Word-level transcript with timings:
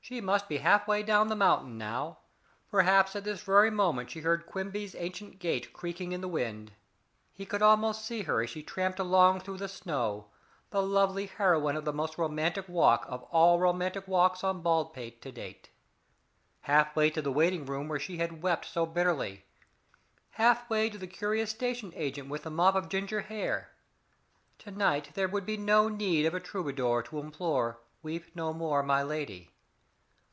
She 0.00 0.22
must 0.22 0.48
be 0.48 0.56
half 0.56 0.88
way 0.88 1.02
down 1.02 1.28
the 1.28 1.36
mountain 1.36 1.76
now 1.76 2.20
perhaps 2.70 3.14
at 3.14 3.24
this 3.24 3.42
very 3.42 3.70
moment 3.70 4.08
she 4.10 4.20
heard 4.20 4.46
Quimby's 4.46 4.94
ancient 4.94 5.38
gate 5.38 5.74
creaking 5.74 6.12
in 6.12 6.22
the 6.22 6.28
wind. 6.28 6.72
He 7.30 7.44
could 7.44 7.60
almost 7.60 8.06
see 8.06 8.22
her 8.22 8.40
as 8.42 8.48
she 8.48 8.62
tramped 8.62 8.98
along 8.98 9.40
through 9.40 9.58
the 9.58 9.68
snow, 9.68 10.28
the 10.70 10.80
lovely 10.82 11.26
heroine 11.26 11.76
of 11.76 11.84
the 11.84 11.92
most 11.92 12.16
romantic 12.16 12.66
walk 12.70 13.04
of 13.06 13.22
all 13.24 13.58
romantic 13.60 14.08
walks 14.08 14.42
on 14.42 14.62
Baldpate 14.62 15.20
to 15.20 15.30
date. 15.30 15.68
Half 16.62 16.96
way 16.96 17.10
to 17.10 17.20
the 17.20 17.30
waiting 17.30 17.66
room 17.66 17.86
where 17.86 18.00
she 18.00 18.16
had 18.16 18.42
wept 18.42 18.64
so 18.64 18.86
bitterly; 18.86 19.44
half 20.30 20.70
way 20.70 20.88
to 20.88 20.96
the 20.96 21.06
curious 21.06 21.50
station 21.50 21.92
agent 21.94 22.30
with 22.30 22.44
the 22.44 22.50
mop 22.50 22.74
of 22.76 22.88
ginger 22.88 23.20
hair. 23.20 23.72
To 24.60 24.70
night 24.70 25.10
there 25.12 25.28
would 25.28 25.44
be 25.44 25.58
no 25.58 25.90
need 25.90 26.24
of 26.24 26.32
a 26.32 26.40
troubadour 26.40 27.02
to 27.02 27.18
implore 27.18 27.80
"Weep 28.02 28.34
no 28.34 28.54
more, 28.54 28.82
my 28.82 29.02
lady". 29.02 29.50